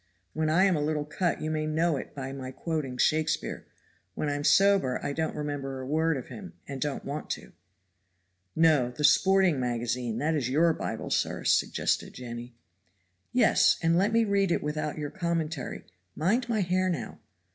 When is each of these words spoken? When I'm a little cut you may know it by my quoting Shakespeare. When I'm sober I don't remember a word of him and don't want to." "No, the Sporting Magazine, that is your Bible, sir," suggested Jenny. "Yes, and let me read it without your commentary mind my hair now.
When 0.33 0.49
I'm 0.49 0.75
a 0.75 0.81
little 0.81 1.05
cut 1.05 1.43
you 1.43 1.51
may 1.51 1.67
know 1.67 1.95
it 1.95 2.15
by 2.15 2.31
my 2.33 2.49
quoting 2.49 2.97
Shakespeare. 2.97 3.67
When 4.15 4.29
I'm 4.29 4.43
sober 4.43 4.99
I 5.05 5.13
don't 5.13 5.35
remember 5.35 5.79
a 5.79 5.85
word 5.85 6.17
of 6.17 6.25
him 6.29 6.53
and 6.67 6.81
don't 6.81 7.05
want 7.05 7.29
to." 7.37 7.51
"No, 8.55 8.89
the 8.89 9.03
Sporting 9.03 9.59
Magazine, 9.59 10.17
that 10.17 10.33
is 10.33 10.49
your 10.49 10.73
Bible, 10.73 11.11
sir," 11.11 11.43
suggested 11.43 12.15
Jenny. 12.15 12.55
"Yes, 13.31 13.77
and 13.83 13.95
let 13.95 14.11
me 14.11 14.25
read 14.25 14.51
it 14.51 14.63
without 14.63 14.97
your 14.97 15.11
commentary 15.11 15.83
mind 16.15 16.49
my 16.49 16.61
hair 16.61 16.89
now. 16.89 17.19